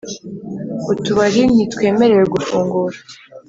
[0.91, 2.97] Utubari ntitwemerewe gufungura